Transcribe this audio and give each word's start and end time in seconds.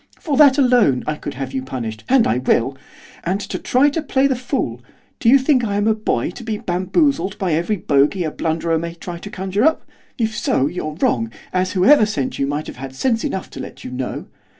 For 0.19 0.35
that 0.37 0.57
alone 0.57 1.03
I 1.05 1.13
could 1.13 1.35
have 1.35 1.53
you 1.53 1.61
punished, 1.61 2.03
and 2.09 2.25
I 2.25 2.39
will! 2.39 2.75
and 3.23 3.47
try 3.63 3.91
to 3.91 4.01
play 4.01 4.25
the 4.25 4.35
fool? 4.35 4.81
Do 5.19 5.29
you 5.29 5.37
think 5.37 5.63
I 5.63 5.75
am 5.75 5.87
a 5.87 5.93
boy 5.93 6.31
to 6.31 6.43
be 6.43 6.57
bamboozled 6.57 7.37
by 7.37 7.53
every 7.53 7.75
bogey 7.77 8.23
a 8.23 8.31
blunderer 8.31 8.79
may 8.79 8.95
try 8.95 9.19
to 9.19 9.29
conjure 9.29 9.63
up? 9.63 9.85
If 10.17 10.35
so, 10.35 10.65
you're 10.65 10.97
wrong, 11.01 11.31
as 11.53 11.73
whoever 11.73 12.07
sent 12.07 12.39
you 12.39 12.47
might 12.47 12.65
have 12.65 12.77
had 12.77 12.95
sense 12.95 13.23
enough 13.23 13.51
to 13.51 13.59
let 13.59 13.83
you 13.83 13.91
know. 13.91 14.25